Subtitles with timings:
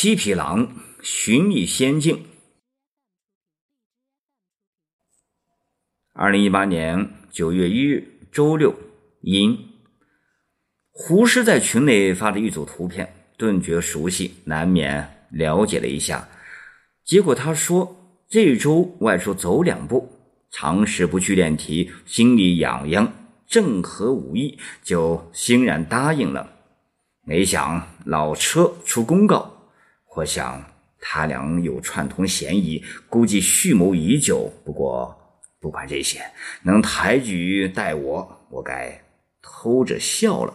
[0.00, 2.24] 七匹狼寻觅仙境。
[6.12, 8.72] 二零一八年九月一日周六，
[9.22, 9.58] 阴。
[10.92, 16.28] 胡师在群内发了一组图片，顿觉熟悉，难免了解了一下。
[17.04, 20.08] 结果他说这周外出走两步，
[20.52, 23.12] 长时不去练题，心里痒痒，
[23.48, 26.48] 正合吾意，就欣然答应了。
[27.22, 29.57] 没想老车出公告。
[30.18, 30.64] 我想
[31.00, 34.52] 他俩有串通嫌疑，估计蓄谋已久。
[34.64, 35.16] 不过
[35.60, 36.20] 不管这些，
[36.64, 39.00] 能抬举待我，我该
[39.40, 40.52] 偷着笑了。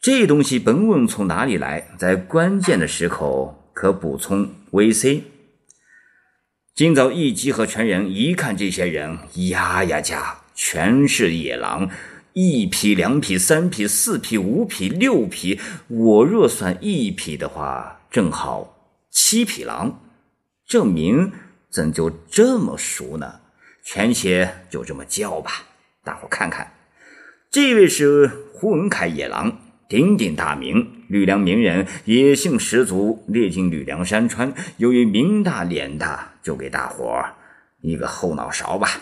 [0.00, 5.22] 这东西甭问从哪里来，在关键的时候可补充 VC。
[6.76, 11.90] 今早一集合全人，一看这些人，呀呀家，全是野狼。
[12.32, 20.00] 一匹、两匹、三匹、四匹、五匹、六匹，我若算一匹的话，正好七匹狼。
[20.66, 21.32] 这名
[21.70, 23.40] 怎就这么熟呢？
[23.82, 25.64] 全且就这么叫吧，
[26.04, 26.74] 大伙看看。
[27.50, 34.52] 这位是胡文凯野狼，鼎鼎大名，吕梁名人，野性十足，列进吕梁山川。
[34.76, 37.24] 由于名大脸大，就给大伙
[37.80, 39.00] 一个后脑勺吧。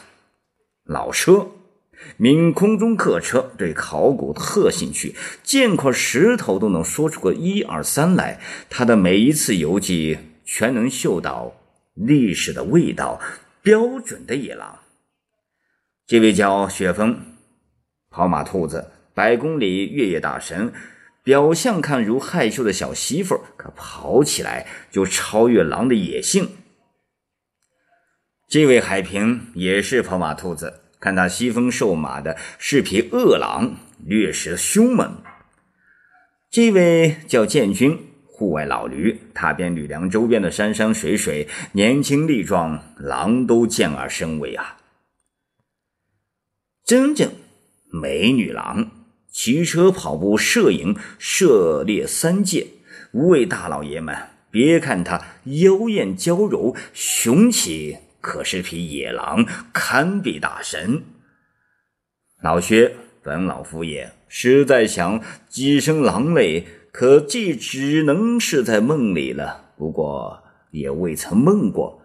[0.84, 1.48] 老车。
[2.16, 8.40] 名空中客车对考古特兴趣，见块石头都能说出个一二三来。
[8.68, 11.52] 他的每一次游记全能嗅到
[11.94, 13.20] 历史的味道，
[13.62, 14.78] 标准的野狼。
[16.06, 17.18] 这位叫雪峰，
[18.10, 20.72] 跑马兔子，百公里越野大神，
[21.24, 26.48] 表象看如害羞的小媳妇，可跑起来就超越狼的野性。
[28.48, 30.82] 这位海平也是跑马兔子。
[30.98, 35.22] 看他西风瘦马的是匹恶狼，略施凶猛。
[36.50, 44.78] 这位叫建军，户外老驴，踏遍吕梁周边的山山水水，年轻力壮，狼都见而生畏啊！
[46.84, 47.32] 真正
[47.90, 48.90] 美女狼，
[49.30, 52.68] 骑车、跑步、摄影，涉猎三界。
[53.12, 54.16] 五位大老爷们，
[54.50, 57.98] 别看他妖艳娇柔，雄起。
[58.26, 61.00] 可是匹野狼，堪比大神。
[62.42, 62.92] 老薛，
[63.22, 69.70] 本老夫也实在想几声狼泪，可既只能是在梦里了。
[69.78, 70.42] 不过
[70.72, 72.02] 也未曾梦过，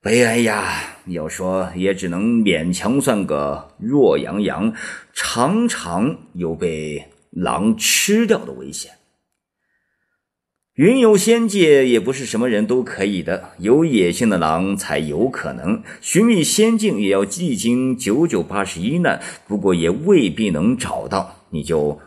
[0.00, 0.96] 悲哀呀！
[1.08, 4.72] 要说也只能勉强算个弱羊羊，
[5.12, 8.90] 常常有被狼吃掉的危险。
[10.76, 21.36] 云游仙界也不是什么人都可以的，有野性的狼才有可能寻觅仙境，也要历经九九八十一难，不过也未必能找到。
[21.48, 21.98] 你就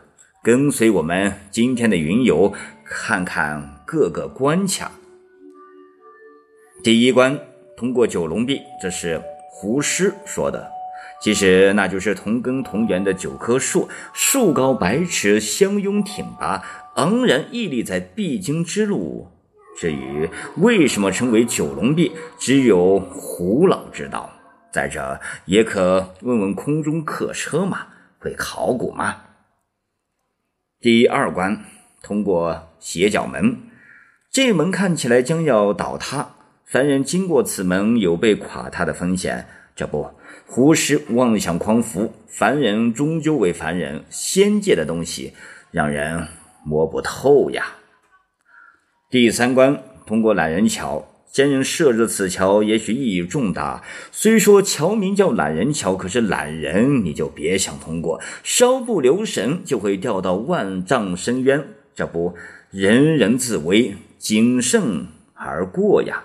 [0.44, 2.54] 跟随我们今天的云游，
[2.86, 4.92] 看看各个关卡。
[6.84, 7.40] 第一关
[7.76, 9.20] 通过九龙壁，这是
[9.50, 10.70] 胡师说的，
[11.20, 16.62] 其实那就是同根同源的九棵树，树高百尺，相拥挺拔。
[17.00, 19.30] 昂然屹立在必经之路。
[19.78, 24.30] 至于为什么称为九龙壁，只有胡老知道。
[24.72, 27.88] 在这也可问问空中客车嘛，
[28.20, 29.22] 会考古吗？
[30.82, 31.64] 第二关
[32.04, 33.58] 通过斜角门，
[34.30, 39.48] 这门看起来将要倒塌，凡人经过此门有被垮塌的风险。
[39.74, 40.12] 这不，
[40.46, 45.34] 胡适妄想匡扶，凡人终究为凡人，仙界的东西
[45.72, 46.28] 让人。
[46.64, 47.76] 摸不透呀！
[49.10, 53.84] 第三关通过懒人桥，仙人设置此桥也许意义重大。
[54.12, 61.66] 虽说桥名叫懒人桥，可是懒人你就别想通过，稍不留神就会掉到万丈深渊。
[61.96, 62.36] 这不，
[62.72, 66.24] 人人自危，谨慎而过呀！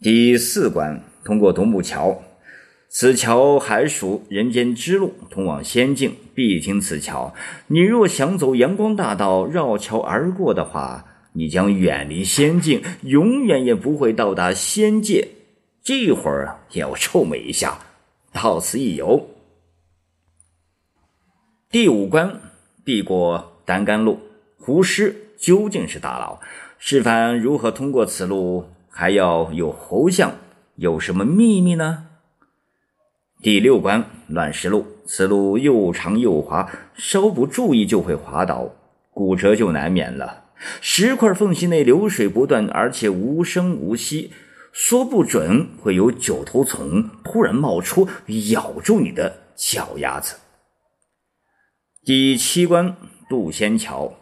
[0.00, 2.22] 第四关通过独木桥。
[2.90, 7.34] 此桥还属人间之路，通往仙境必经此桥。
[7.66, 11.04] 你若想走阳光大道，绕桥而过的话，
[11.34, 15.28] 你将远离仙境，永远也不会到达仙界。
[15.82, 17.78] 这会儿也要臭美一下，
[18.32, 19.28] 到此一游。
[21.70, 22.40] 第五关
[22.82, 24.18] 必过单干路，
[24.58, 26.40] 胡师究竟是大佬，
[26.78, 30.32] 示范如何通过此路，还要有猴像，
[30.76, 32.07] 有什么秘密呢？
[33.40, 38.68] 第六关乱石路，此路又长又滑，稍不注意就会滑倒，
[39.12, 40.46] 骨折就难免了。
[40.80, 44.32] 石块缝隙内流水不断，而且无声无息，
[44.72, 48.08] 说不准会有九头虫突然冒出，
[48.50, 50.34] 咬住你的脚丫子。
[52.04, 52.96] 第七关
[53.30, 54.12] 渡仙桥，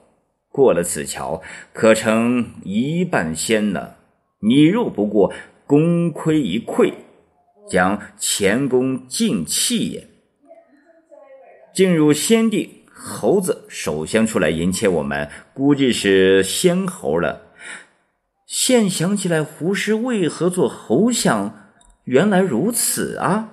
[0.50, 1.40] 过了此桥，
[1.72, 3.96] 可成一半仙了。
[4.40, 5.32] 你若不过，
[5.66, 6.92] 功亏一篑，
[7.68, 10.08] 将前功尽弃也。
[11.74, 17.42] 进入先帝，猴子首先出来迎接我们，估计是先猴了。
[18.46, 21.72] 现想起来，胡适为何做猴相？
[22.04, 23.52] 原来如此啊！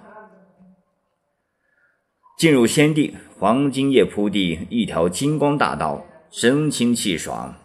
[2.37, 7.55] 进入先帝，黄金叶铺地，一条金光大道，神清气爽。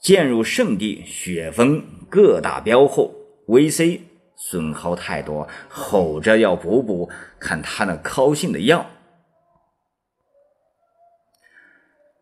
[0.00, 3.14] 渐入圣地，雪峰各大标后
[3.48, 4.00] ，VC
[4.36, 7.10] 损耗太多，吼着要补补，
[7.40, 8.86] 看他那高兴的样。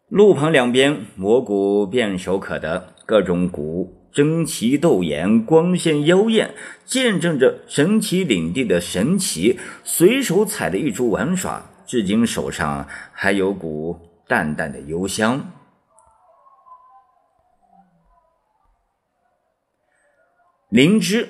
[0.08, 9.58] 路旁两边蘑菇遍手可得，各种菇争奇斗艳，光鲜妖艳，见证着神奇领地的神奇。
[9.82, 15.50] 随手采了一株玩耍，至今手上还有股淡淡的幽香。
[20.68, 21.28] 灵芝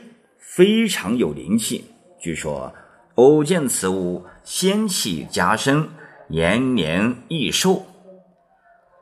[0.55, 1.85] 非常有灵气，
[2.21, 2.73] 据说
[3.17, 5.89] 偶见此物，仙气加深，
[6.29, 7.83] 延年益寿。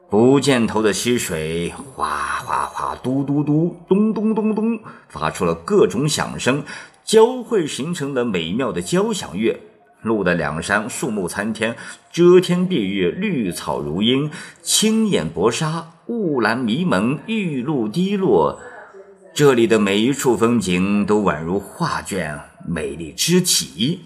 [0.08, 2.08] 不见头的溪水哗
[2.38, 6.64] 哗哗、嘟嘟嘟、咚咚咚咚，发出了各种响声，
[7.04, 9.60] 交汇形成了美妙的交响乐。
[10.00, 11.76] 路的两山树木参天，
[12.10, 14.30] 遮天蔽日，绿草如茵，
[14.62, 18.58] 青眼薄纱，雾岚迷蒙，玉露滴落。
[19.34, 24.04] 这里的每一处风景都宛如画卷，美丽之极。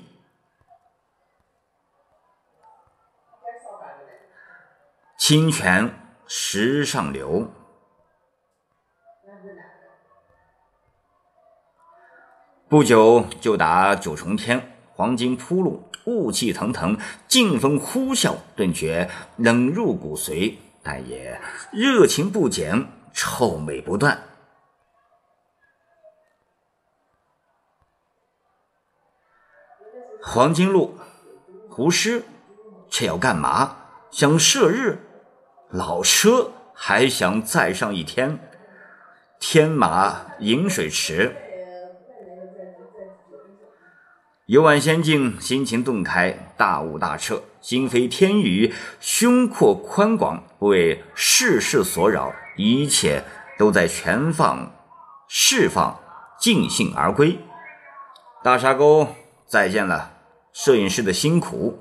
[5.19, 5.93] 清泉
[6.29, 7.51] 石上流，
[12.69, 16.97] 不久就达九重天，黄金铺路，雾气腾腾，
[17.27, 21.41] 劲风呼啸，顿觉冷入骨髓，但也
[21.73, 24.17] 热情不减，臭美不断。
[30.23, 30.99] 黄金路，
[31.69, 32.25] 胡师，
[32.89, 33.77] 这要干嘛？
[34.11, 34.99] 想射日？
[35.71, 38.39] 老车还想再上一天？
[39.39, 41.37] 天马饮水池，
[44.47, 53.23] 游玩仙境，心情顿开，大悟大彻，心飞天宇，胸阔宽广，不为世事所扰，一切
[53.59, 54.73] 都在全放、
[55.29, 56.01] 释放、
[56.39, 57.39] 尽兴而归。
[58.43, 59.09] 大沙沟，
[59.47, 60.13] 再见了。
[60.53, 61.79] 摄影师的辛苦，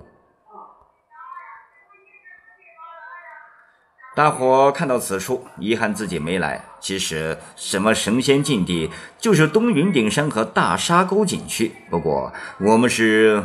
[4.15, 6.63] 大伙看到此处，遗憾自己没来。
[6.81, 11.71] 其实，什么神仙境地，就是东云顶山和大沙沟景区。
[11.89, 13.43] 不过，我们是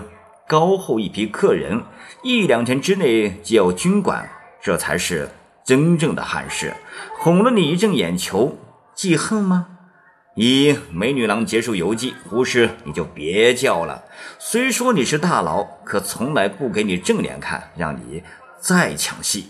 [0.48, 1.84] 高后一批客人，
[2.22, 4.28] 一两天之内就要军管，
[4.60, 5.30] 这才是
[5.64, 6.74] 真正的汉室。
[7.16, 8.56] 哄了你一阵眼球，
[8.94, 9.79] 记恨吗？
[10.36, 14.04] 一美女郎结束游记，胡适你就别叫了。
[14.38, 18.22] 虽说你是大佬，可从来不给你正脸看，让你
[18.60, 19.48] 再抢戏。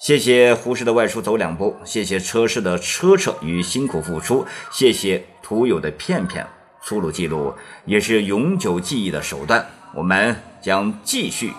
[0.00, 6.46] 谢谢胡适的外出走两步，谢谢车师的车车与辛苦付出，谢谢徒友的片片。
[6.82, 9.66] 粗鲁记录也是永久记忆的手段。
[9.94, 11.52] 我们将继续。